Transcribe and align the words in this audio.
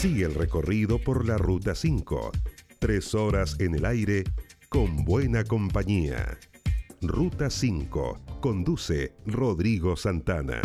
Sigue 0.00 0.24
el 0.24 0.34
recorrido 0.34 0.98
por 0.98 1.26
la 1.26 1.36
Ruta 1.36 1.74
5. 1.74 2.32
Tres 2.78 3.14
horas 3.14 3.60
en 3.60 3.74
el 3.74 3.84
aire 3.84 4.24
con 4.70 5.04
buena 5.04 5.44
compañía. 5.44 6.38
Ruta 7.02 7.50
5. 7.50 8.38
Conduce 8.40 9.12
Rodrigo 9.26 9.96
Santana. 9.96 10.62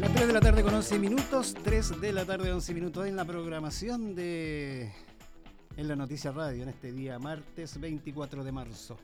Las 0.00 0.12
3 0.12 0.26
de 0.26 0.32
la 0.32 0.40
tarde 0.40 0.62
con 0.64 0.74
11 0.74 0.98
minutos. 0.98 1.54
3 1.62 2.00
de 2.00 2.12
la 2.12 2.24
tarde 2.24 2.52
11 2.52 2.74
minutos 2.74 3.06
en 3.06 3.14
la 3.14 3.24
programación 3.24 4.16
de... 4.16 4.90
En 5.76 5.86
la 5.86 5.94
Noticia 5.94 6.32
Radio 6.32 6.64
en 6.64 6.70
este 6.70 6.90
día 6.90 7.20
martes 7.20 7.78
24 7.78 8.42
de 8.42 8.50
marzo. 8.50 8.98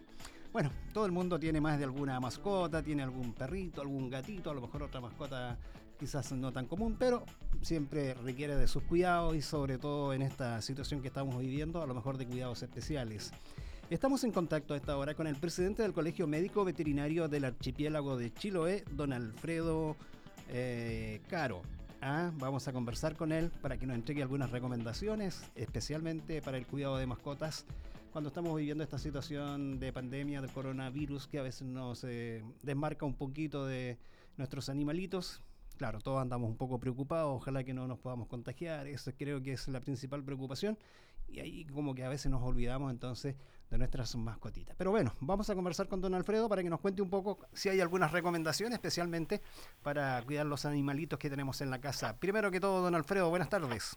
Bueno, 0.55 0.71
todo 0.93 1.05
el 1.05 1.11
mundo 1.11 1.37
tiene 1.41 1.61
más 1.61 1.79
de 1.79 1.85
alguna 1.85 2.21
mascota, 2.21 2.81
tiene 2.81 3.03
algún 3.03 3.33
perrito, 3.33 3.81
algún 3.81 4.09
gatito, 4.09 4.53
a 4.53 4.55
lo 4.55 4.61
mejor 4.61 4.85
otra 4.85 5.01
mascota 5.01 5.59
quizás 5.99 6.31
no 6.31 6.53
tan 6.53 6.67
común, 6.67 6.95
pero 6.97 7.25
siempre 7.61 8.15
requiere 8.15 8.55
de 8.55 8.69
sus 8.69 8.85
cuidados 8.85 9.35
y 9.35 9.43
sobre 9.43 9.79
todo 9.79 10.13
en 10.15 10.23
esta 10.23 10.63
situación 10.63 11.03
que 11.03 11.09
estamos 11.09 11.37
viviendo, 11.41 11.83
a 11.83 11.87
lo 11.89 11.95
mejor 11.95 12.19
de 12.19 12.27
cuidados 12.27 12.63
especiales. 12.63 13.33
Estamos 13.91 14.23
en 14.23 14.31
contacto 14.31 14.75
a 14.75 14.77
esta 14.77 14.97
hora 14.97 15.15
con 15.15 15.27
el 15.27 15.35
presidente 15.35 15.83
del 15.83 15.93
Colegio 15.93 16.29
Médico 16.29 16.65
Veterinario 16.65 17.27
del 17.27 17.47
Archipiélago 17.47 18.17
de 18.17 18.33
Chiloé, 18.33 18.85
don 18.93 19.13
Alfredo 19.13 19.97
eh, 20.51 21.21
Caro. 21.29 21.63
Ah, 22.07 22.31
vamos 22.37 22.69
a 22.69 22.73
conversar 22.75 23.17
con 23.17 23.33
él 23.33 23.51
para 23.63 23.79
que 23.79 23.87
nos 23.87 23.97
entregue 23.97 24.21
algunas 24.21 24.51
recomendaciones, 24.51 25.51
especialmente 25.55 26.43
para 26.43 26.59
el 26.59 26.67
cuidado 26.67 26.99
de 26.99 27.07
mascotas 27.07 27.65
cuando 28.13 28.29
estamos 28.29 28.55
viviendo 28.55 28.85
esta 28.85 28.99
situación 28.99 29.81
de 29.81 29.91
pandemia 29.91 30.43
del 30.43 30.51
coronavirus 30.53 31.27
que 31.29 31.39
a 31.39 31.43
veces 31.43 31.67
nos 31.67 32.05
eh, 32.05 32.45
desmarca 32.63 33.07
un 33.07 33.15
poquito 33.15 33.65
de 33.65 33.97
nuestros 34.37 34.69
animalitos. 34.69 35.41
Claro, 35.79 35.99
todos 35.99 36.21
andamos 36.21 36.51
un 36.51 36.59
poco 36.59 36.79
preocupados, 36.79 37.35
ojalá 37.35 37.65
que 37.65 37.73
no 37.73 37.89
nos 37.89 37.99
podamos 38.01 38.29
contagiar, 38.29 38.87
eso 38.87 39.11
creo 39.17 39.43
que 39.43 39.55
es 39.55 39.67
la 39.69 39.81
principal 39.81 40.23
preocupación 40.23 40.77
y 41.29 41.41
ahí 41.41 41.65
como 41.67 41.95
que 41.95 42.05
a 42.05 42.09
veces 42.09 42.31
nos 42.31 42.43
olvidamos 42.43 42.91
entonces 42.91 43.37
de 43.71 43.79
nuestras 43.79 44.15
mascotitas. 44.17 44.77
Pero 44.77 44.91
bueno, 44.91 45.15
vamos 45.21 45.51
a 45.51 45.55
conversar 45.55 45.89
con 45.89 46.01
don 46.01 46.15
Alfredo 46.15 46.49
para 46.49 46.63
que 46.63 46.71
nos 46.71 46.81
cuente 46.81 47.03
un 47.03 47.11
poco 47.11 47.39
si 47.53 47.69
hay 47.69 47.81
algunas 47.81 48.13
recomendaciones 48.13 48.75
especialmente 48.75 49.41
para 49.83 50.23
cuidar 50.23 50.47
los 50.47 50.65
animalitos 50.65 51.19
que 51.19 51.31
tenemos 51.31 51.61
en 51.61 51.71
la 51.71 51.81
casa. 51.81 52.19
Primero 52.19 52.51
que 52.51 52.61
todo, 52.61 52.83
don 52.83 52.95
Alfredo, 52.95 53.31
buenas 53.31 53.49
tardes. 53.49 53.97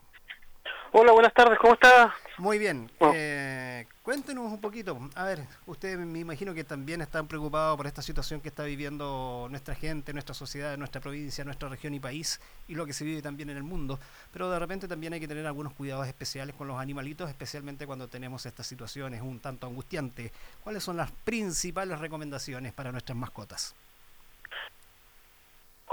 Hola, 0.94 1.12
buenas 1.12 1.34
tardes, 1.34 1.60
¿cómo 1.60 1.74
está? 1.74 2.16
Muy 2.38 2.58
bien. 2.58 2.90
Oh. 3.00 3.12
Eh, 3.14 3.86
cuéntenos 4.04 4.46
un 4.46 4.62
poquito. 4.62 4.98
A 5.16 5.26
ver, 5.26 5.46
usted 5.66 5.98
me 5.98 6.20
imagino 6.20 6.54
que 6.54 6.64
también 6.64 7.02
están 7.02 7.28
preocupados 7.28 7.76
por 7.76 7.88
esta 7.88 8.02
situación 8.02 8.40
que 8.40 8.48
está 8.48 8.64
viviendo 8.64 9.48
nuestra 9.50 9.76
gente, 9.76 10.14
nuestra 10.14 10.34
sociedad, 10.34 10.78
nuestra 10.78 11.02
provincia, 11.02 11.44
nuestra 11.44 11.68
región 11.68 11.94
y 11.94 12.00
país 12.00 12.40
y 12.70 12.76
lo 12.76 12.86
que 12.86 12.94
se 12.94 13.04
vive 13.04 13.22
también 13.22 13.50
en 13.50 13.58
el 13.58 13.64
mundo. 13.64 14.00
Pero 14.32 14.50
de 14.50 14.60
repente 14.60 14.88
también 14.88 15.12
hay 15.12 15.20
que 15.20 15.28
tener 15.28 15.46
algunos 15.46 15.74
cuidados 15.74 16.08
especiales 16.08 16.56
con 16.56 16.70
los 16.70 16.80
animalitos, 16.80 17.30
especialmente 17.30 17.86
cuando 17.86 18.08
tenemos 18.08 18.46
estas 18.46 18.66
situaciones 18.66 19.22
un 19.22 19.42
tanto 19.42 19.68
angustiantes. 19.68 20.32
¿Cuáles 20.64 20.84
son 20.84 20.96
las 20.96 21.12
principales 21.12 22.00
recomendaciones 22.00 22.72
para 22.72 22.94
nuestras 22.94 23.18
mascotas? 23.18 23.76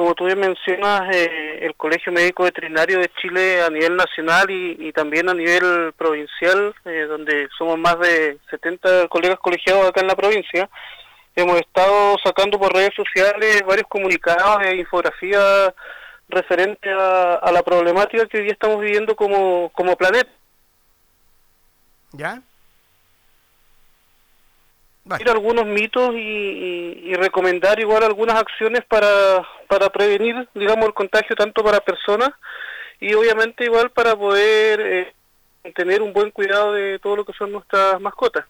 Como 0.04 0.14
tú 0.14 0.26
bien 0.26 0.38
mencionas, 0.38 1.08
eh, 1.14 1.60
el 1.62 1.74
Colegio 1.76 2.12
Médico 2.12 2.42
Veterinario 2.42 2.98
de 2.98 3.10
Chile 3.22 3.62
a 3.62 3.70
nivel 3.70 3.96
nacional 3.96 4.50
y, 4.50 4.92
también 4.92 5.30
a 5.30 5.34
nivel 5.34 5.94
provincial, 5.96 6.74
eh, 6.84 7.06
donde 7.08 7.48
somos 7.56 7.78
más 7.78 7.98
de 8.00 8.36
70 8.50 9.08
colegas 9.08 9.38
colegiados 9.38 9.88
acá 9.88 10.02
en 10.02 10.08
la 10.08 10.14
provincia, 10.14 10.68
hemos 11.34 11.58
estado 11.58 12.16
sacando 12.22 12.58
por 12.58 12.74
redes 12.74 12.92
sociales 12.94 13.62
varios 13.66 13.88
comunicados 13.88 14.62
e 14.66 14.76
infografías 14.76 15.72
referentes 16.28 16.94
a, 16.94 17.50
la 17.50 17.62
problemática 17.62 18.26
que 18.26 18.40
hoy 18.40 18.50
estamos 18.50 18.82
viviendo 18.82 19.16
como, 19.16 19.70
como 19.70 19.96
planeta. 19.96 20.30
¿Ya? 22.12 22.42
Algunos 25.30 25.66
mitos 25.66 26.14
y, 26.14 27.14
recomendar 27.14 27.78
igual 27.78 28.02
algunas 28.02 28.36
acciones 28.36 28.84
para, 28.84 29.46
para 29.68 29.90
prevenir, 29.90 30.48
digamos, 30.54 30.86
el 30.86 30.94
contagio 30.94 31.36
tanto 31.36 31.62
para 31.62 31.80
personas 31.80 32.30
y 33.00 33.14
obviamente 33.14 33.64
igual 33.64 33.90
para 33.90 34.16
poder 34.16 34.80
eh, 34.80 35.12
tener 35.74 36.02
un 36.02 36.12
buen 36.12 36.30
cuidado 36.30 36.72
de 36.72 36.98
todo 36.98 37.16
lo 37.16 37.24
que 37.24 37.32
son 37.34 37.52
nuestras 37.52 38.00
mascotas. 38.00 38.46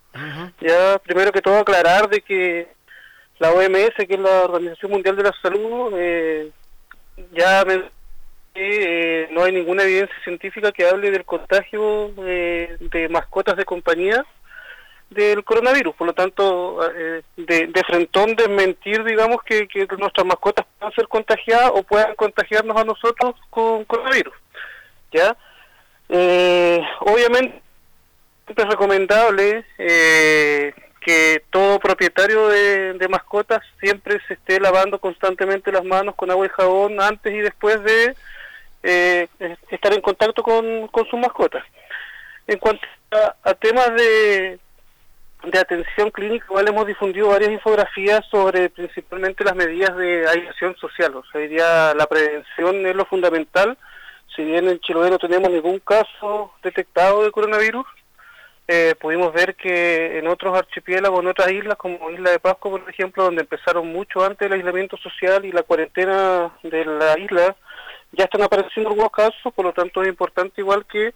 Ya 0.60 0.98
primero 0.98 1.32
que 1.32 1.42
todo 1.42 1.58
aclarar 1.58 2.08
de 2.08 2.20
que 2.20 2.68
la 3.38 3.50
OMS, 3.50 3.94
que 4.06 4.14
es 4.14 4.20
la 4.20 4.44
Organización 4.44 4.92
Mundial 4.92 5.16
de 5.16 5.22
la 5.22 5.32
Salud, 5.42 5.92
eh, 5.96 6.50
ya 7.32 7.64
eh, 8.54 9.28
no 9.30 9.44
hay 9.44 9.52
ninguna 9.52 9.82
evidencia 9.82 10.16
científica 10.24 10.72
que 10.72 10.86
hable 10.86 11.10
del 11.10 11.24
contagio 11.24 12.08
de 12.16 13.08
mascotas 13.10 13.56
de 13.56 13.64
compañía 13.64 14.24
del 15.10 15.44
coronavirus. 15.44 15.94
Por 15.94 16.06
lo 16.08 16.12
tanto, 16.12 16.80
eh, 16.90 17.22
de, 17.36 17.66
de 17.68 17.84
frentón 17.84 18.34
desmentir, 18.34 19.04
digamos, 19.04 19.42
que, 19.44 19.68
que 19.68 19.86
nuestras 19.98 20.26
mascotas 20.26 20.66
puedan 20.78 20.94
ser 20.94 21.08
contagiadas 21.08 21.70
o 21.74 21.82
puedan 21.82 22.14
contagiarnos 22.14 22.76
a 22.76 22.84
nosotros 22.84 23.34
con 23.50 23.84
coronavirus. 23.84 24.34
¿Ya? 25.12 25.36
Eh, 26.08 26.82
obviamente, 27.00 27.62
es 28.46 28.68
recomendable 28.68 29.64
eh, 29.78 30.74
que 31.00 31.42
todo 31.50 31.78
propietario 31.78 32.48
de, 32.48 33.08
mascotas 33.08 33.62
siempre 33.80 34.18
se 34.26 34.34
esté 34.34 34.58
lavando 34.58 34.98
constantemente 34.98 35.70
las 35.70 35.84
manos 35.84 36.14
con 36.14 36.30
agua 36.30 36.46
y 36.46 36.50
jabón 36.50 37.00
antes 37.00 37.32
y 37.32 37.38
después 37.38 37.82
de 37.84 38.14
eh, 38.82 39.28
estar 39.70 39.92
en 39.92 40.00
contacto 40.00 40.42
con, 40.42 40.88
con 40.88 41.06
sus 41.06 41.20
mascotas. 41.20 41.64
En 42.46 42.58
cuanto 42.58 42.86
a 43.42 43.54
temas 43.54 43.94
de, 43.94 44.58
de 45.50 45.58
atención 45.58 46.10
clínica, 46.10 46.46
igual 46.48 46.68
hemos 46.68 46.86
difundido 46.86 47.28
varias 47.28 47.50
infografías 47.50 48.24
sobre 48.30 48.70
principalmente 48.70 49.44
las 49.44 49.54
medidas 49.54 49.96
de 49.96 50.26
aislación 50.28 50.76
social. 50.76 51.14
O 51.16 51.24
sea, 51.30 51.40
día 51.42 51.94
la 51.94 52.06
prevención 52.06 52.86
es 52.86 52.96
lo 52.96 53.04
fundamental. 53.04 53.76
Si 54.34 54.44
bien 54.44 54.68
en 54.68 54.80
Chiloé 54.80 55.10
no 55.10 55.18
tenemos 55.18 55.50
ningún 55.50 55.78
caso 55.80 56.52
detectado 56.62 57.22
de 57.22 57.30
coronavirus, 57.30 57.86
eh, 58.66 58.94
pudimos 58.98 59.32
ver 59.32 59.54
que 59.56 60.18
en 60.18 60.26
otros 60.26 60.56
archipiélagos, 60.56 61.20
en 61.20 61.28
otras 61.28 61.50
islas, 61.50 61.76
como 61.76 62.10
Isla 62.10 62.30
de 62.30 62.38
Pascua, 62.38 62.70
por 62.70 62.90
ejemplo, 62.90 63.24
donde 63.24 63.42
empezaron 63.42 63.86
mucho 63.88 64.24
antes 64.24 64.46
el 64.46 64.54
aislamiento 64.54 64.96
social 64.96 65.44
y 65.44 65.52
la 65.52 65.62
cuarentena 65.62 66.50
de 66.62 66.84
la 66.86 67.18
isla, 67.18 67.54
ya 68.12 68.24
están 68.24 68.42
apareciendo 68.42 68.90
algunos 68.90 69.12
casos, 69.12 69.52
por 69.54 69.66
lo 69.66 69.72
tanto 69.72 70.02
es 70.02 70.08
importante 70.08 70.60
igual 70.60 70.86
que 70.86 71.14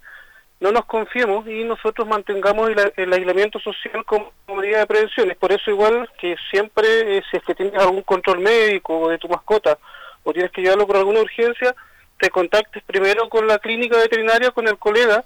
no 0.60 0.72
nos 0.72 0.84
confiemos 0.86 1.46
y 1.46 1.64
nosotros 1.64 2.08
mantengamos 2.08 2.70
el, 2.96 3.12
aislamiento 3.12 3.60
social 3.60 4.04
como 4.04 4.32
medida 4.48 4.80
de 4.80 4.86
prevención. 4.86 5.30
Es 5.30 5.36
por 5.36 5.52
eso 5.52 5.70
igual 5.70 6.08
que 6.20 6.36
siempre, 6.50 7.18
eh, 7.18 7.22
si 7.30 7.36
es 7.36 7.44
que 7.44 7.54
tienes 7.54 7.74
algún 7.74 8.02
control 8.02 8.40
médico 8.40 9.08
de 9.08 9.18
tu 9.18 9.28
mascota 9.28 9.78
o 10.24 10.32
tienes 10.32 10.50
que 10.50 10.62
llevarlo 10.62 10.86
por 10.86 10.96
alguna 10.96 11.20
urgencia, 11.20 11.74
te 12.18 12.30
contactes 12.30 12.82
primero 12.82 13.28
con 13.28 13.46
la 13.46 13.58
clínica 13.58 13.96
veterinaria, 13.96 14.50
con 14.50 14.66
el 14.66 14.78
colega, 14.78 15.24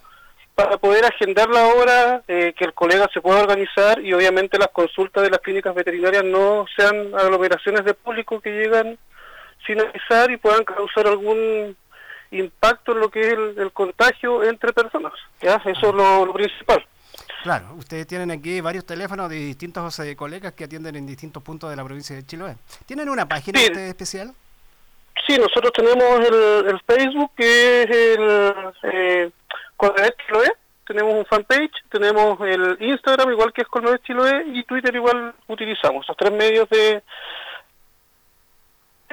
para 0.55 0.77
poder 0.77 1.07
agendar 1.07 1.49
la 1.49 1.67
hora, 1.69 2.23
eh, 2.29 2.53
que 2.57 2.65
el 2.67 2.75
colega 2.75 3.09
se 3.15 3.23
pueda 3.23 3.41
organizar 3.41 4.01
y 4.01 4.13
obviamente 4.13 4.59
las 4.59 4.69
consultas 4.69 5.23
de 5.23 5.31
las 5.31 5.41
clínicas 5.41 5.75
veterinarias 5.75 6.25
no 6.25 6.67
sean 6.77 7.15
aglomeraciones 7.15 7.87
de 7.87 7.95
público 7.95 8.41
que 8.41 8.51
llegan 8.51 8.99
sin 9.67 9.81
avisar 9.81 10.31
y 10.31 10.37
puedan 10.37 10.65
causar 10.65 11.07
algún 11.07 11.75
impacto 12.33 12.93
en 12.93 13.01
lo 13.01 13.11
que 13.11 13.21
es 13.21 13.33
el, 13.33 13.73
contagio 13.73 14.43
entre 14.43 14.73
personas. 14.73 15.13
¿ya? 15.41 15.57
Eso 15.65 15.89
es 15.89 15.95
lo, 15.95 16.33
principal. 16.33 16.85
Claro, 17.43 17.75
ustedes 17.77 18.07
tienen 18.07 18.31
aquí 18.31 18.61
varios 18.61 18.87
teléfonos 18.87 19.29
de 19.29 19.37
distintos 19.37 19.99
eh, 20.01 20.17
colegas 20.17 20.53
que 20.53 20.65
atienden 20.65 20.97
en 20.97 21.07
distintos 21.07 21.43
puntos 21.43 21.71
de 21.71 21.77
la 21.77 21.85
provincia 21.85 22.15
de 22.15 22.25
Chiloé. 22.25 22.57
¿Tienen 22.87 23.09
una 23.09 23.27
página 23.27 23.61
especial? 23.61 24.33
Sí, 25.27 25.37
nosotros 25.39 25.73
tenemos 25.73 26.21
el, 26.21 26.81
Facebook, 26.87 27.33
que 27.37 27.83
es 27.83 27.91
el 27.91 28.55
eh, 28.85 29.31
Chiloé, 30.27 30.53
tenemos 30.87 31.15
un 31.15 31.27
fanpage, 31.27 31.73
tenemos 31.91 32.41
el 32.41 32.77
Instagram, 32.81 33.31
igual 33.31 33.53
que 33.53 33.63
es 33.63 33.69
Colmedet 33.69 34.03
Chiloé, 34.03 34.45
y 34.47 34.65
Twitter 34.65 34.95
igual 34.95 35.35
utilizamos, 35.49 36.07
los 36.07 36.17
tres 36.17 36.33
medios 36.33 36.69
de... 36.71 37.03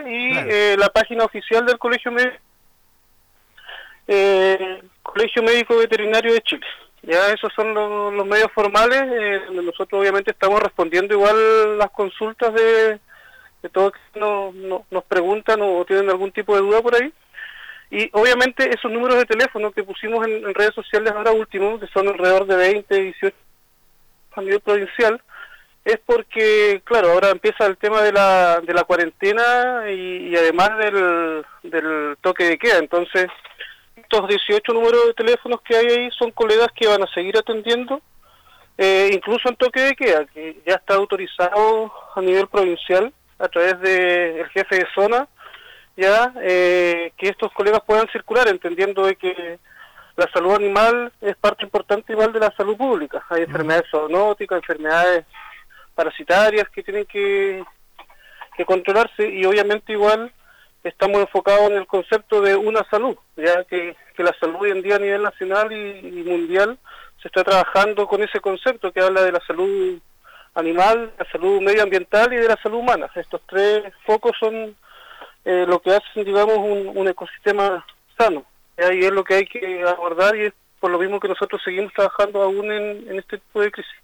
Y 0.05 0.37
eh, 0.37 0.75
la 0.79 0.87
página 0.89 1.25
oficial 1.25 1.65
del 1.65 1.77
Colegio 1.77 2.11
Médico 2.11 2.37
eh, 4.11 4.81
Colegio 5.03 5.43
Médico 5.43 5.77
Veterinario 5.77 6.33
de 6.33 6.41
Chile. 6.41 6.65
Ya 7.03 7.31
esos 7.31 7.53
son 7.53 7.73
los, 7.73 8.25
medios 8.25 8.51
formales, 8.53 9.01
eh, 9.03 9.41
donde 9.45 9.63
nosotros 9.63 10.01
obviamente 10.01 10.31
estamos 10.31 10.61
respondiendo 10.61 11.13
igual 11.13 11.77
las 11.77 11.91
consultas 11.91 12.53
de, 12.53 12.99
de 13.61 13.69
todos 13.69 13.93
que 13.93 14.19
nos, 14.19 14.53
nos 14.89 15.03
preguntan 15.05 15.61
o 15.61 15.85
tienen 15.85 16.09
algún 16.09 16.31
tipo 16.31 16.55
de 16.55 16.61
duda 16.61 16.81
por 16.81 16.95
ahí. 16.95 17.13
Y 17.91 18.09
obviamente 18.13 18.69
esos 18.73 18.91
números 18.91 19.17
de 19.17 19.25
teléfono 19.25 19.71
que 19.71 19.83
pusimos 19.83 20.25
en, 20.27 20.53
redes 20.55 20.73
sociales 20.73 21.13
ahora 21.13 21.31
último, 21.31 21.79
que 21.79 21.87
son 21.87 22.07
alrededor 22.07 22.47
de 22.47 22.55
20, 22.55 22.95
18 22.95 23.35
a 24.35 24.41
nivel 24.41 24.59
provincial, 24.59 25.21
es 25.85 25.99
porque, 26.05 26.81
claro, 26.83 27.11
ahora 27.11 27.29
empieza 27.29 27.65
el 27.65 27.77
tema 27.77 28.01
de 28.01 28.11
la, 28.11 28.59
de 28.61 28.73
la 28.73 28.83
cuarentena 28.83 29.89
y, 29.89 30.35
además 30.35 30.77
del, 30.77 31.45
del 31.63 32.17
toque 32.21 32.43
de 32.43 32.57
queda. 32.57 32.77
Entonces, 32.77 33.27
estos 34.11 34.27
18 34.27 34.73
números 34.73 35.05
de 35.05 35.13
teléfonos 35.13 35.61
que 35.61 35.75
hay 35.75 35.85
ahí 35.85 36.09
son 36.17 36.31
colegas 36.31 36.69
que 36.75 36.87
van 36.87 37.03
a 37.03 37.13
seguir 37.13 37.37
atendiendo, 37.37 38.01
eh, 38.75 39.11
incluso 39.13 39.49
en 39.49 39.55
toque 39.55 39.81
de 39.81 39.95
queda, 39.95 40.25
que 40.25 40.59
ya 40.65 40.75
está 40.75 40.95
autorizado 40.95 41.93
a 42.15 42.21
nivel 42.21 42.47
provincial 42.47 43.13
a 43.37 43.47
través 43.47 43.79
del 43.81 44.47
jefe 44.49 44.77
de 44.77 44.87
zona, 44.95 45.27
ya 45.95 46.33
eh, 46.41 47.11
que 47.17 47.27
estos 47.29 47.53
colegas 47.53 47.81
puedan 47.85 48.07
circular, 48.07 48.47
entendiendo 48.47 49.05
de 49.05 49.15
que 49.15 49.59
la 50.15 50.27
salud 50.33 50.55
animal 50.55 51.13
es 51.21 51.35
parte 51.35 51.63
importante 51.63 52.11
igual 52.11 52.33
de 52.33 52.39
la 52.39 52.53
salud 52.57 52.75
pública. 52.75 53.23
Hay 53.29 53.43
enfermedades 53.43 53.91
zoonóticas, 53.91 54.57
enfermedades 54.57 55.25
parasitarias 55.93 56.67
que 56.69 56.81
tienen 56.81 57.05
que, 57.05 57.63
que 58.57 58.65
controlarse 58.65 59.29
y 59.29 59.45
obviamente 59.45 59.93
igual 59.93 60.33
estamos 60.83 61.19
enfocados 61.21 61.69
en 61.71 61.77
el 61.77 61.87
concepto 61.87 62.41
de 62.41 62.55
una 62.55 62.83
salud, 62.89 63.17
ya 63.35 63.63
que, 63.65 63.95
la 64.17 64.35
salud 64.37 64.57
hoy 64.59 64.71
en 64.71 64.81
día 64.81 64.97
a 64.97 64.99
nivel 64.99 65.23
nacional 65.23 65.71
y, 65.71 66.23
mundial 66.23 66.77
se 67.21 67.29
está 67.29 67.41
trabajando 67.41 68.05
con 68.05 68.21
ese 68.21 68.41
concepto 68.41 68.91
que 68.91 68.99
habla 68.99 69.23
de 69.23 69.31
la 69.31 69.39
salud 69.47 69.97
animal, 70.55 71.13
la 71.17 71.25
salud 71.31 71.61
medioambiental 71.61 72.33
y 72.33 72.35
de 72.35 72.49
la 72.49 72.57
salud 72.61 72.79
humana. 72.79 73.09
Estos 73.15 73.39
tres 73.47 73.93
focos 74.05 74.33
son 74.37 74.75
eh, 75.45 75.65
lo 75.65 75.79
que 75.79 75.91
hacen, 75.91 76.25
digamos, 76.25 76.57
un, 76.57 77.07
ecosistema 77.07 77.85
sano. 78.17 78.43
Y 78.77 79.05
es 79.05 79.11
lo 79.11 79.23
que 79.23 79.35
hay 79.35 79.45
que 79.45 79.83
abordar 79.83 80.35
y 80.35 80.47
es 80.47 80.53
por 80.81 80.91
lo 80.91 80.99
mismo 80.99 81.19
que 81.19 81.29
nosotros 81.29 81.61
seguimos 81.63 81.93
trabajando 81.93 82.41
aún 82.41 82.71
en 82.71 83.17
este 83.17 83.37
tipo 83.37 83.61
de 83.61 83.71
crisis. 83.71 83.95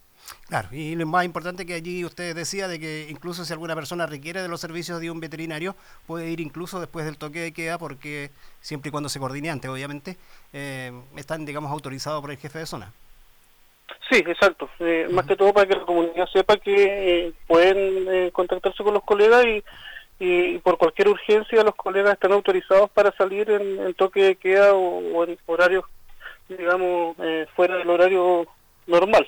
Claro, 0.47 0.67
y 0.71 0.95
lo 0.95 1.05
más 1.05 1.25
importante 1.25 1.65
que 1.65 1.73
allí 1.73 2.05
usted 2.05 2.35
decía 2.35 2.67
de 2.67 2.79
que 2.79 3.07
incluso 3.09 3.45
si 3.45 3.53
alguna 3.53 3.75
persona 3.75 4.05
requiere 4.05 4.41
de 4.41 4.47
los 4.47 4.61
servicios 4.61 4.99
de 4.99 5.09
un 5.09 5.19
veterinario, 5.19 5.75
puede 6.05 6.29
ir 6.29 6.39
incluso 6.39 6.79
después 6.79 7.05
del 7.05 7.17
toque 7.17 7.39
de 7.39 7.51
queda, 7.51 7.77
porque 7.77 8.29
siempre 8.61 8.89
y 8.89 8.91
cuando 8.91 9.09
se 9.09 9.19
coordine 9.19 9.49
antes, 9.49 9.69
obviamente, 9.69 10.17
eh, 10.53 10.91
están, 11.15 11.45
digamos, 11.45 11.71
autorizados 11.71 12.21
por 12.21 12.31
el 12.31 12.37
jefe 12.37 12.59
de 12.59 12.65
zona. 12.65 12.91
Sí, 14.09 14.17
exacto. 14.17 14.69
Eh, 14.79 15.07
más 15.11 15.25
que 15.25 15.35
todo 15.35 15.51
para 15.51 15.67
que 15.67 15.77
la 15.77 15.85
comunidad 15.85 16.27
sepa 16.31 16.57
que 16.57 17.27
eh, 17.27 17.33
pueden 17.47 18.29
contactarse 18.31 18.83
con 18.83 18.93
los 18.93 19.03
colegas 19.03 19.45
y, 19.45 19.63
y, 20.19 20.59
por 20.59 20.77
cualquier 20.77 21.09
urgencia 21.09 21.63
los 21.63 21.75
colegas 21.75 22.13
están 22.13 22.31
autorizados 22.33 22.89
para 22.91 23.11
salir 23.13 23.49
en, 23.49 23.93
toque 23.95 24.23
de 24.23 24.35
queda 24.35 24.73
o, 24.73 24.99
o 24.99 25.23
en 25.23 25.39
horarios, 25.47 25.85
digamos, 26.49 27.15
fuera 27.55 27.77
del 27.77 27.89
horario 27.89 28.47
normal 28.85 29.27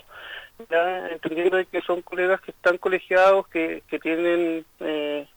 ya 0.69 1.07
entendiendo 1.09 1.57
que 1.71 1.81
son 1.81 2.01
colegas 2.01 2.41
que 2.41 2.51
están 2.51 2.77
colegiados, 2.77 3.47
que, 3.47 3.83
que 3.87 3.99
tienen 3.99 4.65
eh, 4.79 5.27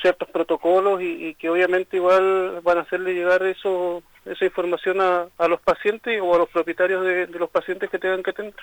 ciertos 0.00 0.28
protocolos 0.30 1.00
y, 1.02 1.34
que 1.34 1.48
obviamente 1.48 1.96
igual 1.96 2.60
van 2.62 2.78
a 2.78 2.82
hacerle 2.82 3.14
llegar 3.14 3.42
eso 3.44 4.02
esa 4.24 4.44
información 4.44 5.00
a, 5.00 5.26
a 5.38 5.48
los 5.48 5.60
pacientes 5.60 6.20
o 6.20 6.34
a 6.34 6.38
los 6.38 6.48
propietarios 6.48 7.04
de, 7.04 7.26
los 7.28 7.48
pacientes 7.48 7.88
que 7.88 7.98
tengan 7.98 8.22
que 8.22 8.30
atender. 8.30 8.54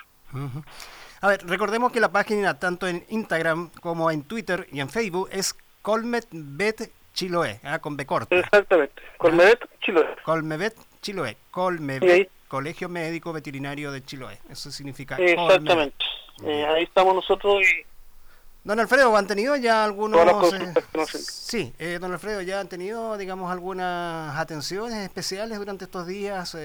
A 1.20 1.28
ver, 1.28 1.40
recordemos 1.46 1.90
que 1.90 2.00
la 2.00 2.12
página 2.12 2.58
tanto 2.58 2.86
en 2.86 3.04
Instagram 3.08 3.70
como 3.80 4.10
en 4.10 4.24
Twitter 4.24 4.66
y 4.70 4.80
en 4.80 4.90
Facebook 4.90 5.30
es 5.32 5.54
Colmebet 5.80 6.92
Chiloé, 7.14 7.60
¿ah? 7.62 7.78
con 7.78 7.96
B 7.96 8.04
corta. 8.04 8.34
Exactamente, 8.36 9.00
Colmebet 9.16 9.66
Chiloé. 9.80 10.06
Colmebet 10.24 10.76
Chiloé, 11.00 11.36
Colmebet 11.50 12.30
Colegio 12.54 12.88
Médico 12.88 13.32
Veterinario 13.32 13.90
de 13.90 14.04
Chiloé. 14.04 14.38
Eso 14.48 14.70
significa. 14.70 15.16
Exactamente. 15.16 15.96
Eh, 16.44 16.64
ahí 16.64 16.84
estamos 16.84 17.12
nosotros 17.12 17.62
y. 17.62 17.84
Don 18.62 18.78
Alfredo, 18.78 19.16
¿han 19.16 19.26
tenido 19.26 19.56
ya 19.56 19.82
algunos... 19.82 20.52
Eh, 20.54 20.72
sí, 21.08 21.74
eh, 21.80 21.98
don 22.00 22.12
Alfredo, 22.12 22.42
¿ya 22.42 22.60
han 22.60 22.68
tenido, 22.68 23.18
digamos, 23.18 23.50
algunas 23.50 24.38
atenciones 24.38 24.98
especiales 24.98 25.58
durante 25.58 25.86
estos 25.86 26.06
días? 26.06 26.56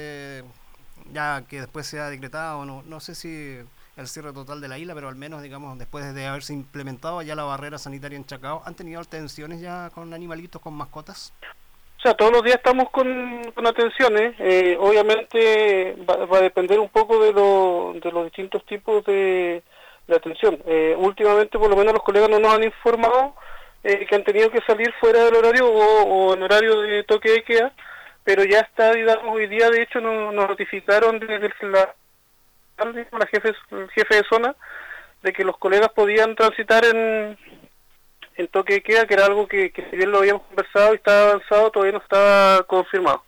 ya 1.12 1.44
que 1.50 1.62
después 1.62 1.88
se 1.88 2.00
ha 2.00 2.08
decretado, 2.08 2.66
no, 2.66 2.84
no 2.84 3.00
sé 3.00 3.16
si 3.16 3.58
el 3.98 4.08
cierre 4.08 4.32
total 4.32 4.62
de 4.62 4.68
la 4.68 4.78
isla, 4.78 4.94
pero 4.94 5.10
al 5.10 5.16
menos, 5.16 5.42
digamos, 5.42 5.78
después 5.80 6.14
de 6.14 6.28
haberse 6.28 6.54
implementado 6.54 7.24
ya 7.24 7.36
la 7.36 7.44
barrera 7.46 7.80
sanitaria 7.80 8.16
en 8.16 8.26
Chacao, 8.26 8.62
¿han 8.64 8.76
tenido 8.76 9.02
atenciones 9.02 9.60
ya 9.60 9.90
con 9.90 10.14
animalitos, 10.14 10.62
con 10.62 10.76
mascotas? 10.76 11.34
O 12.00 12.02
sea, 12.02 12.14
todos 12.14 12.32
los 12.32 12.44
días 12.44 12.56
estamos 12.56 12.90
con, 12.92 13.52
con 13.54 13.68
atenciones. 13.68 14.34
Eh, 14.40 14.78
obviamente 14.80 15.98
va, 16.10 16.38
a 16.38 16.42
depender 16.42 16.80
un 16.80 16.88
poco 16.88 17.22
de, 17.22 17.34
lo, 17.34 17.94
de 18.02 18.10
los 18.10 18.24
distintos 18.24 18.66
tipos 18.66 19.04
de, 19.04 19.62
atención. 20.08 20.64
Eh, 20.66 20.96
últimamente, 20.98 21.60
por 21.60 21.70
lo 21.70 21.76
menos, 21.76 21.92
los 21.94 22.04
colegas 22.04 22.30
no 22.30 22.40
nos 22.40 22.54
han 22.54 22.64
informado 22.64 23.36
eh, 23.84 24.06
que 24.06 24.16
han 24.16 24.24
tenido 24.24 24.50
que 24.50 24.62
salir 24.62 24.94
fuera 25.02 25.26
del 25.26 25.36
horario 25.36 25.68
o, 25.70 26.34
en 26.34 26.42
horario 26.42 26.80
de 26.82 27.04
toque 27.04 27.32
de 27.32 27.44
queda, 27.44 27.74
pero 28.24 28.46
ya 28.46 28.60
está, 28.60 28.94
digamos, 28.94 29.36
hoy 29.36 29.48
día, 29.48 29.70
de 29.70 29.82
hecho, 29.82 30.00
nos, 30.00 30.34
notificaron 30.34 31.20
desde 31.20 31.52
la, 31.68 31.94
la 32.78 33.28
jefe, 33.28 33.54
el 33.72 33.90
jefe 33.92 34.16
de 34.16 34.24
zona 34.30 34.56
de 35.22 35.34
que 35.34 35.44
los 35.44 35.58
colegas 35.58 35.90
podían 35.90 36.34
transitar 36.36 36.86
en, 36.86 37.38
en 38.40 38.48
toque 38.48 38.76
de 38.76 38.82
queda, 38.82 39.06
que 39.06 39.16
era 39.16 39.26
algo 39.26 39.48
que, 39.48 39.74
si 39.90 39.98
bien 39.98 40.12
lo 40.12 40.20
habíamos 40.20 40.44
conversado 40.44 40.94
y 40.94 40.96
estaba 40.96 41.32
avanzado, 41.32 41.72
todavía 41.72 41.92
no 41.92 42.00
estaba 42.00 42.64
confirmado. 42.64 43.24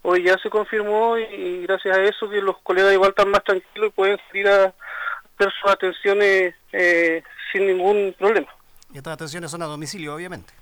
Hoy 0.00 0.24
ya 0.24 0.38
se 0.38 0.48
confirmó 0.48 1.18
y, 1.18 1.62
gracias 1.66 1.96
a 1.96 2.02
eso 2.02 2.28
que 2.30 2.40
los 2.40 2.56
colegas 2.62 2.94
igual 2.94 3.10
están 3.10 3.30
más 3.30 3.44
tranquilos 3.44 3.88
y 3.88 3.90
pueden 3.90 4.18
salir 4.28 4.48
a 4.48 4.74
hacer 5.34 5.52
sus 5.60 5.70
atenciones 5.70 6.54
eh, 6.72 7.22
sin 7.52 7.66
ningún 7.66 8.14
problema. 8.18 8.48
Y 8.92 8.96
estas 8.96 9.14
atenciones 9.14 9.50
son 9.50 9.60
a 9.62 9.66
domicilio, 9.66 10.14
obviamente. 10.14 10.54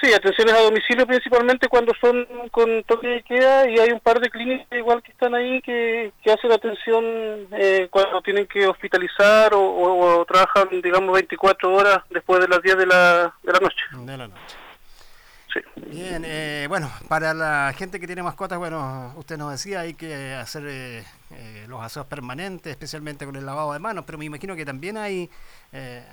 Sí, 0.00 0.12
atenciones 0.12 0.54
a 0.54 0.60
domicilio 0.60 1.06
principalmente 1.06 1.68
cuando 1.68 1.92
son 2.00 2.26
con 2.50 2.82
toque 2.84 3.08
de 3.08 3.22
queda 3.22 3.68
y 3.68 3.78
hay 3.78 3.90
un 3.92 4.00
par 4.00 4.20
de 4.20 4.28
clínicas 4.28 4.66
igual 4.72 5.02
que 5.02 5.12
están 5.12 5.34
ahí 5.34 5.62
que, 5.62 6.12
que 6.22 6.32
hacen 6.32 6.52
atención 6.52 7.04
eh, 7.52 7.88
cuando 7.90 8.20
tienen 8.20 8.46
que 8.46 8.66
hospitalizar 8.66 9.52
o, 9.54 10.24
trabajan, 10.26 10.68
digamos, 10.82 11.14
24 11.14 11.74
horas 11.74 11.98
después 12.10 12.40
de 12.40 12.48
las 12.48 12.60
10 12.62 12.76
de 12.76 12.86
la, 12.86 13.34
de 13.42 13.52
la 13.52 13.58
noche. 13.58 13.84
De 13.92 14.16
la 14.16 14.28
noche. 14.28 14.65
Bien, 15.76 16.22
eh, 16.26 16.66
bueno, 16.68 16.90
para 17.08 17.32
la 17.32 17.72
gente 17.76 18.00
que 18.00 18.06
tiene 18.06 18.22
mascotas, 18.22 18.58
bueno, 18.58 19.12
usted 19.16 19.36
nos 19.36 19.52
decía, 19.52 19.80
hay 19.80 19.94
que 19.94 20.34
hacer 20.34 20.64
eh, 20.66 21.04
eh, 21.30 21.64
los 21.68 21.80
aseos 21.82 22.06
permanentes, 22.06 22.70
especialmente 22.70 23.24
con 23.24 23.36
el 23.36 23.46
lavado 23.46 23.72
de 23.72 23.78
manos, 23.78 24.04
pero 24.04 24.18
me 24.18 24.24
imagino 24.24 24.56
que 24.56 24.64
también 24.64 24.96
hay 24.96 25.30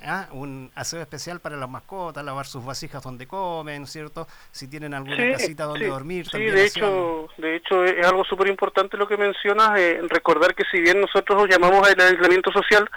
ah, 0.05 0.27
un 0.31 0.71
aseo 0.75 1.01
especial 1.01 1.39
para 1.39 1.57
las 1.57 1.69
mascotas, 1.69 2.23
lavar 2.23 2.45
sus 2.45 2.63
vasijas 2.65 3.01
donde 3.01 3.27
comen, 3.27 3.87
¿cierto? 3.87 4.27
Si 4.51 4.67
tienen 4.67 4.93
alguna 4.93 5.31
casita 5.31 5.63
donde 5.65 5.87
dormir. 5.87 6.27
Sí, 6.29 6.39
de 6.39 6.65
hecho, 6.65 7.27
de 7.37 7.55
hecho 7.55 7.83
es 7.83 8.05
algo 8.05 8.23
súper 8.25 8.47
importante 8.47 8.97
lo 8.97 9.07
que 9.07 9.17
mencionas, 9.17 9.71
recordar 10.09 10.53
que 10.53 10.63
si 10.71 10.81
bien 10.81 11.01
nosotros 11.01 11.47
llamamos 11.49 11.87
al 11.87 11.99
aislamiento 11.99 12.51
social, 12.51 12.89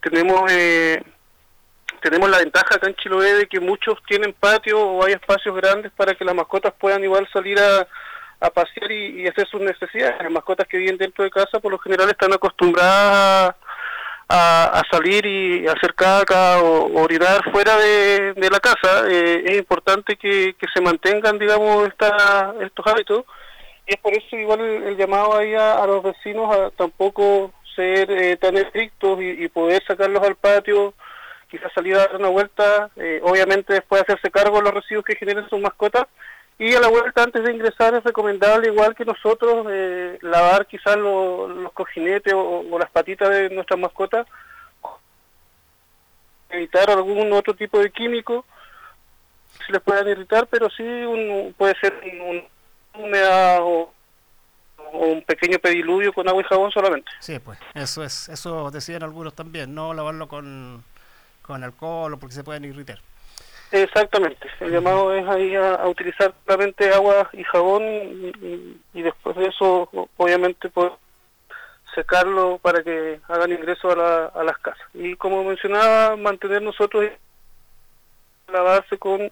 tenemos 0.00 0.50
tenemos 2.02 2.28
la 2.28 2.38
ventaja 2.38 2.74
acá 2.74 2.88
en 2.88 2.96
Chiloé 2.96 3.34
de 3.34 3.46
que 3.46 3.60
muchos 3.60 3.96
tienen 4.06 4.34
patio 4.34 4.78
o 4.80 5.04
hay 5.04 5.12
espacios 5.12 5.54
grandes 5.54 5.92
para 5.92 6.14
que 6.14 6.24
las 6.24 6.34
mascotas 6.34 6.74
puedan 6.78 7.02
igual 7.02 7.26
salir 7.32 7.58
a, 7.58 7.86
pasear 8.50 8.90
y, 8.90 9.26
hacer 9.28 9.46
sus 9.46 9.60
necesidades. 9.60 10.20
Las 10.20 10.32
mascotas 10.32 10.66
que 10.66 10.78
viven 10.78 10.98
dentro 10.98 11.22
de 11.22 11.30
casa 11.30 11.60
por 11.60 11.70
lo 11.70 11.78
general 11.78 12.10
están 12.10 12.32
acostumbradas 12.32 13.54
a, 14.28 14.82
salir 14.90 15.24
y 15.24 15.66
hacer 15.68 15.94
caca 15.94 16.60
o, 16.60 17.00
orinar 17.00 17.40
fuera 17.52 17.76
de, 17.76 18.48
la 18.50 18.58
casa. 18.58 19.08
Eh, 19.08 19.44
es 19.46 19.58
importante 19.58 20.16
que, 20.16 20.56
se 20.74 20.80
mantengan, 20.80 21.38
digamos, 21.38 21.86
esta, 21.86 22.52
estos 22.60 22.84
hábitos. 22.86 23.24
Y 23.86 23.94
es 23.94 24.00
por 24.00 24.12
eso 24.12 24.36
igual 24.36 24.60
el, 24.60 24.96
llamado 24.96 25.36
ahí 25.36 25.54
a, 25.54 25.86
los 25.86 26.02
vecinos 26.02 26.54
a 26.54 26.70
tampoco 26.70 27.52
ser 27.76 28.10
eh, 28.10 28.36
tan 28.38 28.56
estrictos 28.56 29.20
y 29.22 29.48
poder 29.48 29.82
sacarlos 29.86 30.22
al 30.22 30.34
patio 30.34 30.94
quizás 31.52 31.70
salir 31.74 31.94
a 31.94 31.98
dar 31.98 32.16
una 32.16 32.28
vuelta, 32.28 32.90
eh, 32.96 33.20
obviamente 33.22 33.74
después 33.74 34.00
de 34.00 34.04
hacerse 34.04 34.30
cargo 34.30 34.56
de 34.56 34.62
los 34.62 34.72
residuos 34.72 35.04
que 35.04 35.16
generen 35.16 35.46
sus 35.50 35.60
mascotas, 35.60 36.06
y 36.58 36.74
a 36.74 36.80
la 36.80 36.88
vuelta 36.88 37.22
antes 37.22 37.44
de 37.44 37.52
ingresar 37.52 37.94
es 37.94 38.02
recomendable, 38.02 38.68
igual 38.68 38.94
que 38.94 39.04
nosotros, 39.04 39.66
eh, 39.70 40.18
lavar 40.22 40.66
quizás 40.66 40.96
los 40.96 41.72
cojinetes 41.72 42.32
o, 42.34 42.78
las 42.78 42.90
patitas 42.90 43.28
de 43.28 43.50
nuestras 43.50 43.78
mascotas, 43.78 44.26
evitar 46.48 46.90
algún 46.90 47.30
otro 47.34 47.54
tipo 47.54 47.78
de 47.78 47.90
químico, 47.90 48.46
si 49.66 49.72
les 49.72 49.82
puedan 49.82 50.08
irritar, 50.08 50.46
pero 50.46 50.70
sí 50.70 50.82
un, 50.82 51.54
puede 51.58 51.74
ser 51.80 51.92
un, 52.22 52.44
humedad 52.94 53.58
o, 53.60 53.92
o 54.78 55.06
un 55.06 55.22
pequeño 55.22 55.58
pediluvio 55.58 56.14
con 56.14 56.26
agua 56.28 56.40
y 56.40 56.46
jabón 56.46 56.70
solamente. 56.70 57.10
Sí, 57.20 57.38
pues 57.40 57.58
eso 57.74 58.02
es, 58.02 58.30
eso 58.30 58.70
decían 58.70 59.02
algunos 59.02 59.34
también, 59.34 59.74
no 59.74 59.92
lavarlo 59.92 60.28
con 60.28 60.82
con 61.42 61.64
alcohol 61.64 62.14
o 62.14 62.18
porque 62.18 62.34
se 62.34 62.44
pueden 62.44 62.64
irritar. 62.64 62.98
Exactamente, 63.70 64.48
el 64.60 64.70
llamado 64.70 65.14
es 65.14 65.26
ahí 65.26 65.54
a, 65.56 65.86
utilizar 65.86 66.34
solamente 66.46 66.92
agua 66.92 67.30
y 67.32 67.42
jabón 67.42 67.82
y, 68.92 69.02
después 69.02 69.34
de 69.36 69.46
eso 69.46 69.88
obviamente 70.18 70.68
poder 70.68 70.92
secarlo 71.94 72.58
para 72.58 72.82
que 72.82 73.20
hagan 73.28 73.52
ingreso 73.52 73.90
a, 73.90 74.26
a 74.26 74.44
las 74.44 74.58
casas. 74.58 74.86
Y 74.92 75.16
como 75.16 75.42
mencionaba, 75.42 76.16
mantener 76.16 76.60
nosotros 76.60 77.10
la 78.52 78.60
base 78.60 78.98
con 78.98 79.30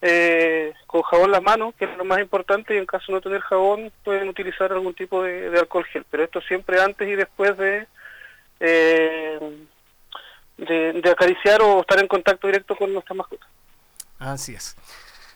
eh, 0.00 0.74
con 0.86 1.02
jabón 1.02 1.32
las 1.32 1.42
manos, 1.42 1.74
que 1.74 1.84
es 1.84 1.96
lo 1.96 2.04
más 2.04 2.20
importante, 2.20 2.74
y 2.74 2.78
en 2.78 2.86
caso 2.86 3.06
de 3.08 3.14
no 3.14 3.20
tener 3.20 3.40
jabón 3.40 3.90
pueden 4.04 4.28
utilizar 4.28 4.72
algún 4.72 4.94
tipo 4.94 5.22
de, 5.24 5.48
alcohol 5.58 5.84
gel, 5.86 6.04
pero 6.08 6.24
esto 6.24 6.40
siempre 6.42 6.80
antes 6.80 7.08
y 7.08 7.16
después 7.16 7.56
de, 7.56 7.86
eh, 8.60 9.66
de, 10.58 11.10
acariciar 11.10 11.62
o 11.62 11.80
estar 11.80 11.98
en 12.00 12.08
contacto 12.08 12.46
directo 12.46 12.76
con 12.76 12.92
nuestra 12.92 13.14
mascota. 13.14 13.46
Así 14.18 14.54
es. 14.54 14.76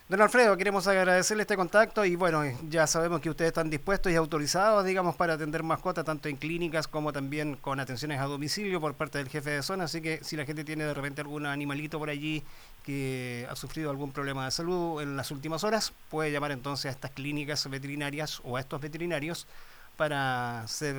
Don 0.09 0.21
Alfredo, 0.21 0.57
queremos 0.57 0.85
agradecerle 0.85 1.43
este 1.43 1.55
contacto 1.55 2.03
y 2.03 2.17
bueno, 2.17 2.43
ya 2.67 2.85
sabemos 2.87 3.21
que 3.21 3.29
ustedes 3.29 3.47
están 3.47 3.69
dispuestos 3.69 4.11
y 4.11 4.15
autorizados, 4.15 4.83
digamos, 4.83 5.15
para 5.15 5.33
atender 5.33 5.63
mascotas 5.63 6.03
tanto 6.03 6.27
en 6.27 6.35
clínicas 6.35 6.89
como 6.89 7.13
también 7.13 7.55
con 7.55 7.79
atenciones 7.79 8.19
a 8.19 8.25
domicilio 8.25 8.81
por 8.81 8.93
parte 8.95 9.17
del 9.17 9.29
jefe 9.29 9.51
de 9.51 9.63
zona, 9.63 9.85
así 9.85 10.01
que 10.01 10.21
si 10.21 10.35
la 10.35 10.45
gente 10.45 10.65
tiene 10.65 10.83
de 10.83 10.93
repente 10.93 11.21
algún 11.21 11.45
animalito 11.45 11.99
por 11.99 12.09
allí 12.09 12.43
que 12.85 13.47
ha 13.49 13.55
sufrido 13.55 13.89
algún 13.89 14.11
problema 14.11 14.43
de 14.43 14.51
salud 14.51 15.01
en 15.01 15.15
las 15.15 15.31
últimas 15.31 15.63
horas, 15.63 15.93
puede 16.09 16.31
llamar 16.31 16.51
entonces 16.51 16.87
a 16.87 16.89
estas 16.89 17.11
clínicas 17.11 17.67
veterinarias 17.69 18.41
o 18.43 18.57
a 18.57 18.59
estos 18.59 18.81
veterinarios 18.81 19.47
para 19.95 20.63
hacer 20.63 20.95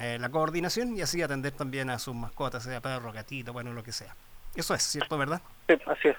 eh, 0.00 0.18
la 0.20 0.28
coordinación 0.28 0.96
y 0.96 1.02
así 1.02 1.22
atender 1.22 1.52
también 1.52 1.90
a 1.90 1.98
sus 1.98 2.14
mascotas, 2.14 2.62
sea 2.62 2.80
perro, 2.80 3.12
gatito, 3.12 3.52
bueno, 3.52 3.72
lo 3.72 3.82
que 3.82 3.92
sea. 3.92 4.14
Eso 4.54 4.74
es, 4.74 4.82
¿cierto, 4.82 5.18
verdad? 5.18 5.40
Sí, 5.68 5.74
así 5.86 6.08
es 6.08 6.16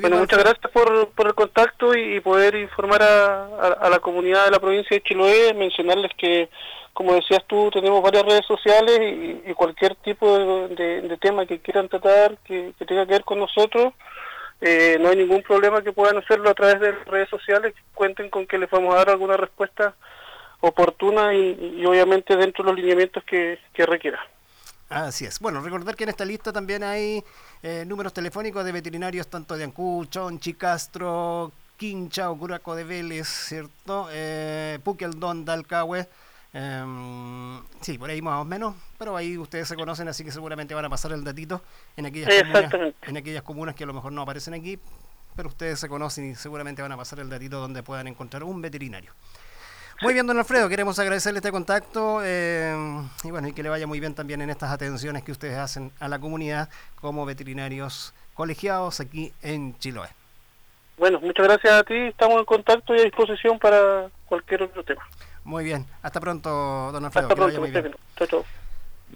bueno, 0.00 0.16
muchas 0.18 0.38
gracias 0.38 0.72
por, 0.72 1.10
por 1.10 1.26
el 1.26 1.34
contacto 1.34 1.94
y, 1.94 2.20
poder 2.20 2.54
informar 2.56 3.02
a, 3.02 3.88
la 3.88 3.98
comunidad 4.00 4.46
de 4.46 4.50
la 4.50 4.58
provincia 4.58 4.96
de 4.96 5.02
Chiloé, 5.02 5.54
mencionarles 5.54 6.10
que, 6.16 6.48
como 6.92 7.14
decías 7.14 7.44
tú, 7.46 7.70
tenemos 7.70 8.02
varias 8.02 8.24
redes 8.24 8.46
sociales 8.46 8.98
y, 9.46 9.52
cualquier 9.54 9.94
tipo 9.96 10.68
de, 10.68 11.16
tema 11.20 11.46
que 11.46 11.60
quieran 11.60 11.88
tratar, 11.88 12.36
que, 12.44 12.72
tenga 12.86 13.06
que 13.06 13.12
ver 13.12 13.24
con 13.24 13.38
nosotros, 13.38 13.92
eh, 14.60 14.96
no 15.00 15.10
hay 15.10 15.16
ningún 15.16 15.42
problema 15.42 15.82
que 15.82 15.92
puedan 15.92 16.16
hacerlo 16.16 16.50
a 16.50 16.54
través 16.54 16.80
de 16.80 16.92
redes 16.92 17.28
sociales, 17.28 17.74
cuenten 17.94 18.30
con 18.30 18.46
que 18.46 18.58
les 18.58 18.70
vamos 18.70 18.94
a 18.94 18.98
dar 18.98 19.10
alguna 19.10 19.36
respuesta 19.36 19.94
oportuna 20.66 21.34
y, 21.34 21.84
obviamente 21.84 22.36
dentro 22.36 22.64
de 22.64 22.70
los 22.70 22.80
lineamientos 22.80 23.22
que, 23.24 23.58
que 23.72 23.86
requiera. 23.86 24.20
Así 24.88 25.24
es. 25.24 25.40
Bueno, 25.40 25.60
recordar 25.60 25.96
que 25.96 26.04
en 26.04 26.10
esta 26.10 26.24
lista 26.24 26.52
también 26.52 26.82
hay 26.82 27.22
eh, 27.62 27.84
números 27.86 28.12
telefónicos 28.12 28.64
de 28.64 28.72
veterinarios 28.72 29.28
tanto 29.28 29.56
de 29.56 29.64
Ancú, 29.64 30.06
Chonchi, 30.08 30.54
Castro, 30.54 31.52
Quincha 31.76 32.30
o 32.30 32.38
Curaco 32.38 32.74
de 32.74 32.84
Vélez, 32.84 33.26
¿cierto? 33.26 34.08
Eh, 34.10 34.78
Puqueldón, 34.84 35.44
Dalcahue. 35.44 36.08
Em, 36.52 37.60
sí, 37.80 37.98
por 37.98 38.10
ahí 38.10 38.22
más 38.22 38.40
o 38.40 38.44
menos, 38.44 38.76
pero 38.96 39.16
ahí 39.16 39.36
ustedes 39.36 39.66
se 39.66 39.74
conocen, 39.74 40.06
así 40.06 40.22
que 40.22 40.30
seguramente 40.30 40.72
van 40.72 40.84
a 40.84 40.88
pasar 40.88 41.10
el 41.10 41.24
datito 41.24 41.62
en 41.96 42.06
aquellas, 42.06 42.32
comunas, 42.44 42.94
en 43.02 43.16
aquellas 43.16 43.42
comunas 43.42 43.74
que 43.74 43.82
a 43.82 43.88
lo 43.88 43.92
mejor 43.92 44.12
no 44.12 44.22
aparecen 44.22 44.54
aquí, 44.54 44.78
pero 45.34 45.48
ustedes 45.48 45.80
se 45.80 45.88
conocen 45.88 46.30
y 46.30 46.34
seguramente 46.36 46.80
van 46.80 46.92
a 46.92 46.96
pasar 46.96 47.18
el 47.18 47.28
datito 47.28 47.58
donde 47.58 47.82
puedan 47.82 48.06
encontrar 48.06 48.44
un 48.44 48.62
veterinario. 48.62 49.12
Muy 50.02 50.12
bien, 50.12 50.26
don 50.26 50.38
Alfredo, 50.38 50.68
queremos 50.68 50.98
agradecerle 50.98 51.38
este 51.38 51.52
contacto 51.52 52.20
eh, 52.22 52.74
y 53.22 53.30
bueno, 53.30 53.48
y 53.48 53.52
que 53.52 53.62
le 53.62 53.68
vaya 53.68 53.86
muy 53.86 54.00
bien 54.00 54.14
también 54.14 54.42
en 54.42 54.50
estas 54.50 54.70
atenciones 54.70 55.22
que 55.22 55.32
ustedes 55.32 55.56
hacen 55.56 55.92
a 56.00 56.08
la 56.08 56.18
comunidad 56.18 56.68
como 57.00 57.24
veterinarios 57.24 58.14
colegiados 58.34 59.00
aquí 59.00 59.32
en 59.42 59.78
Chiloé. 59.78 60.08
Bueno, 60.98 61.20
muchas 61.20 61.46
gracias 61.46 61.72
a 61.72 61.82
ti, 61.84 61.94
estamos 61.94 62.38
en 62.38 62.44
contacto 62.44 62.94
y 62.94 63.00
a 63.00 63.04
disposición 63.04 63.58
para 63.58 64.08
cualquier 64.26 64.62
otro 64.62 64.82
tema. 64.84 65.02
Muy 65.44 65.64
bien, 65.64 65.86
hasta 66.02 66.20
pronto, 66.20 66.90
don 66.92 67.04
Alfredo. 67.04 67.28
Hasta 67.28 67.36
pronto, 67.36 67.98
chao, 68.16 68.26
chao. 68.26 68.63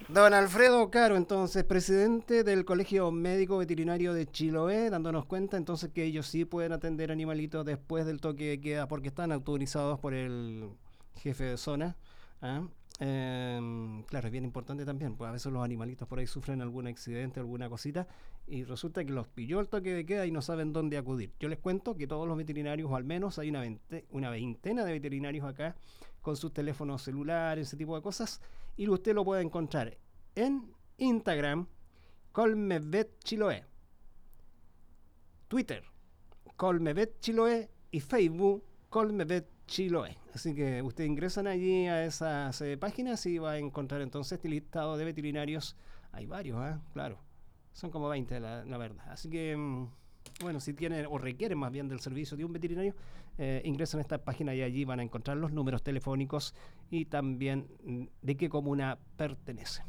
Don 0.07 0.33
Alfredo 0.33 0.89
Caro, 0.89 1.17
entonces, 1.17 1.63
presidente 1.63 2.43
del 2.43 2.65
Colegio 2.65 3.11
Médico 3.11 3.57
Veterinario 3.57 4.13
de 4.13 4.25
Chiloé, 4.25 4.89
dándonos 4.89 5.25
cuenta 5.25 5.57
entonces 5.57 5.91
que 5.91 6.03
ellos 6.03 6.27
sí 6.27 6.45
pueden 6.45 6.71
atender 6.71 7.11
animalitos 7.11 7.65
después 7.65 8.05
del 8.05 8.21
toque 8.21 8.49
de 8.49 8.61
queda 8.61 8.87
porque 8.87 9.09
están 9.09 9.31
autorizados 9.31 9.99
por 9.99 10.13
el 10.13 10.69
jefe 11.15 11.43
de 11.43 11.57
zona. 11.57 11.95
Em, 12.99 14.03
claro, 14.03 14.27
es 14.27 14.31
bien 14.31 14.43
importante 14.43 14.83
también, 14.85 15.15
pues 15.15 15.29
a 15.29 15.31
veces 15.31 15.51
los 15.51 15.63
animalitos 15.63 16.07
por 16.07 16.19
ahí 16.19 16.27
sufren 16.27 16.61
algún 16.61 16.87
accidente, 16.87 17.39
alguna 17.39 17.69
cosita, 17.69 18.07
y 18.47 18.63
resulta 18.63 19.05
que 19.05 19.11
los 19.11 19.27
pilló 19.27 19.59
el 19.59 19.69
toque 19.69 19.93
de 19.93 20.05
queda 20.05 20.25
y 20.25 20.31
no 20.31 20.41
saben 20.41 20.73
dónde 20.73 20.97
acudir. 20.97 21.31
Yo 21.39 21.47
les 21.49 21.59
cuento 21.59 21.95
que 21.95 22.07
todos 22.07 22.27
los 22.27 22.37
veterinarios, 22.37 22.91
o 22.91 22.95
al 22.95 23.05
menos 23.05 23.39
hay 23.39 23.49
una, 23.49 23.63
una 24.11 24.29
veintena 24.29 24.83
de 24.83 24.91
veterinarios 24.91 25.45
acá, 25.45 25.75
con 26.21 26.35
sus 26.35 26.53
teléfonos 26.53 27.01
celulares, 27.01 27.67
ese 27.67 27.77
tipo 27.77 27.95
de 27.95 28.01
cosas, 28.01 28.41
y 28.79 28.87
usted 28.87 29.13
lo 29.13 29.25
puede 29.25 29.41
encontrar 29.41 29.97
en 30.35 30.73
Instagram, 30.95 31.67
Colmevet 32.31 33.19
Chiloé, 33.25 33.65
Twitter, 35.49 35.83
Colmevet 36.55 37.19
Chiloé 37.19 37.69
y 37.91 37.99
Facebook, 37.99 38.63
Colmevet 38.87 39.49
Chiloé. 39.67 40.15
Así 40.33 40.55
que 40.55 40.81
usted 40.81 41.03
ingresan 41.03 41.47
allí 41.47 41.87
a 41.87 42.05
esas 42.05 42.61
eh, 42.61 42.77
páginas 42.77 43.25
y 43.25 43.37
va 43.37 43.51
a 43.51 43.57
encontrar 43.57 43.99
entonces 43.99 44.37
este 44.37 44.47
listado 44.47 44.95
de 44.95 45.03
veterinarios. 45.03 45.75
Hay 46.13 46.25
varios, 46.25 46.65
¿eh? 46.65 46.79
claro. 46.93 47.19
Son 47.73 47.91
como 47.91 48.07
20, 48.07 48.39
la, 48.39 48.63
la 48.63 48.77
verdad. 48.77 49.03
Así 49.09 49.29
que, 49.29 49.57
mm, 49.57 49.89
bueno, 50.39 50.61
si 50.61 50.73
tienen 50.73 51.05
o 51.09 51.17
requieren 51.17 51.57
más 51.57 51.73
bien 51.73 51.89
del 51.89 51.99
servicio 51.99 52.37
de 52.37 52.45
un 52.45 52.53
veterinario, 52.53 52.95
eh, 53.41 53.61
ingresan 53.63 53.99
a 53.99 54.01
esta 54.01 54.17
página 54.17 54.53
y 54.53 54.61
allí 54.61 54.83
van 54.83 54.99
a 54.99 55.03
encontrar 55.03 55.37
los 55.37 55.53
números 55.53 55.81
telefónicos 55.81 56.53
y 56.89 57.05
también 57.05 57.67
mm, 57.83 58.03
de 58.21 58.37
qué 58.37 58.49
comuna 58.49 58.97
pertenece. 59.17 59.83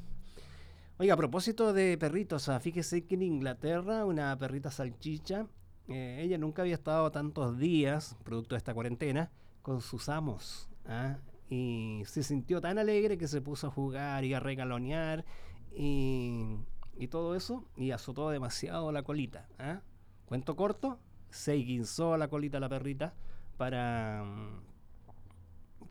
Oiga, 0.99 1.15
a 1.15 1.17
propósito 1.17 1.73
de 1.73 1.97
perritos, 1.97 2.49
ah, 2.49 2.61
fíjese 2.61 3.07
que 3.07 3.15
en 3.15 3.23
Inglaterra 3.23 4.05
una 4.05 4.37
perrita 4.39 4.71
salchicha, 4.71 5.47
eh, 5.89 6.21
ella 6.21 6.37
nunca 6.37 6.63
había 6.63 6.75
estado 6.75 7.11
tantos 7.11 7.59
días, 7.59 8.17
producto 8.23 8.55
de 8.55 8.59
esta 8.59 8.75
cuarentena, 8.75 9.31
con 9.63 9.81
sus 9.81 10.09
amos. 10.09 10.69
¿ah? 10.87 11.17
Y 11.49 12.03
se 12.05 12.23
sintió 12.23 12.61
tan 12.61 12.79
alegre 12.79 13.17
que 13.17 13.29
se 13.29 13.41
puso 13.41 13.69
a 13.69 13.71
jugar 13.71 14.25
y 14.25 14.35
a 14.35 14.41
regalonear 14.41 15.25
y, 15.75 16.57
y 16.97 17.09
todo 17.09 17.35
eso, 17.35 17.65
y 17.77 17.93
azotó 17.93 18.29
demasiado 18.29 18.93
la 18.93 19.03
colita. 19.03 19.49
¿ah? 19.59 19.81
Cuento 20.27 20.55
corto, 20.55 21.01
se 21.31 21.55
guinzó 21.55 22.17
la 22.17 22.29
colita 22.29 22.61
la 22.61 22.69
perrita 22.69 23.15
para... 23.57 24.25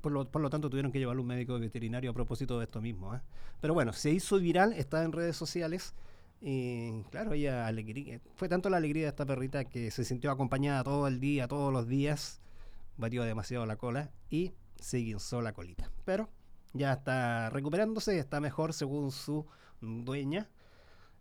Por 0.01 0.11
lo, 0.11 0.29
por 0.31 0.41
lo, 0.41 0.49
tanto, 0.49 0.69
tuvieron 0.69 0.91
que 0.91 0.99
llevarlo 0.99 1.21
un 1.21 1.27
médico 1.27 1.59
veterinario 1.59 2.11
a 2.11 2.13
propósito 2.13 2.57
de 2.57 2.65
esto 2.65 2.81
mismo. 2.81 3.15
¿eh? 3.15 3.21
Pero 3.59 3.73
bueno, 3.73 3.93
se 3.93 4.11
hizo 4.11 4.39
viral, 4.39 4.73
está 4.73 5.03
en 5.03 5.11
redes 5.11 5.35
sociales. 5.35 5.93
Y 6.41 7.03
claro, 7.11 7.33
ella 7.33 7.67
alegría, 7.67 8.21
fue 8.35 8.47
tanto 8.47 8.69
la 8.69 8.77
alegría 8.77 9.03
de 9.03 9.09
esta 9.09 9.25
perrita 9.25 9.65
que 9.65 9.91
se 9.91 10.05
sintió 10.05 10.31
acompañada 10.31 10.83
todo 10.83 11.07
el 11.07 11.19
día, 11.19 11.47
todos 11.47 11.73
los 11.73 11.87
días. 11.87 12.39
Batió 12.97 13.23
demasiado 13.23 13.65
la 13.65 13.75
cola 13.75 14.11
y 14.29 14.53
se 14.79 14.97
guinzó 14.99 15.41
la 15.41 15.53
colita. 15.53 15.91
Pero 16.05 16.29
ya 16.73 16.93
está 16.93 17.49
recuperándose, 17.49 18.17
está 18.17 18.39
mejor 18.39 18.73
según 18.73 19.11
su 19.11 19.45
dueña, 19.81 20.49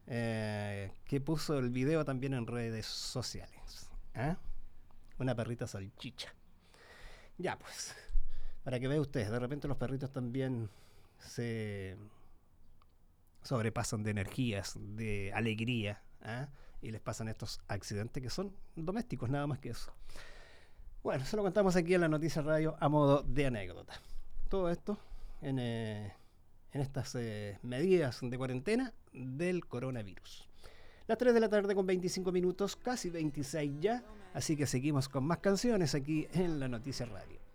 eh, 0.07 0.93
que 1.05 1.21
puso 1.21 1.59
el 1.59 1.71
video 1.71 2.05
también 2.05 2.35
en 2.35 2.47
redes 2.47 2.87
sociales. 2.87 3.91
¿eh? 4.15 4.37
Una 5.19 5.35
perrita 5.35 5.67
salchicha. 5.67 6.35
Ya, 7.39 7.59
pues, 7.59 7.95
para 8.63 8.79
que 8.81 8.89
vea 8.89 9.01
usted, 9.01 9.31
de 9.31 9.39
repente 9.39 9.69
los 9.69 9.77
perritos 9.77 10.13
también 10.13 10.71
se 11.19 11.97
sobrepasan 13.43 14.03
de 14.03 14.11
energías, 14.11 14.77
de 14.79 15.33
alegría, 15.33 16.03
¿ah? 16.23 16.49
y 16.83 16.91
les 16.91 17.01
pasan 17.01 17.29
estos 17.29 17.61
accidentes 17.69 18.23
que 18.23 18.31
son 18.31 18.53
domésticos, 18.77 19.31
nada 19.31 19.47
más 19.47 19.59
que 19.59 19.71
eso. 19.71 19.93
Bueno, 21.03 21.25
se 21.25 21.37
lo 21.37 21.43
contamos 21.43 21.77
aquí 21.77 21.95
en 21.95 22.03
la 22.03 22.09
Noticia 22.09 22.43
Radio 22.43 22.77
a 22.81 22.89
modo 22.89 23.23
de 23.23 23.47
anécdota. 23.47 23.95
Todo 24.49 24.71
esto 24.71 24.99
en, 25.41 25.59
eh, 25.59 26.13
en 26.73 26.81
estas 26.81 27.15
eh, 27.15 27.59
medidas 27.63 28.21
de 28.23 28.37
cuarentena 28.37 28.93
del 29.13 29.67
coronavirus. 29.67 30.49
Las 31.07 31.17
3 31.17 31.33
de 31.33 31.41
la 31.41 31.49
tarde 31.49 31.75
con 31.75 31.87
25 31.87 32.31
minutos, 32.33 32.77
casi 32.77 33.09
26 33.09 33.81
ya, 33.81 34.05
así 34.35 34.57
que 34.57 34.67
seguimos 34.67 35.09
con 35.09 35.25
más 35.25 35.39
canciones 35.39 35.95
aquí 35.95 36.29
en 36.33 36.61
la 36.61 36.69
Noticia 36.69 37.07
Radio. 37.07 37.48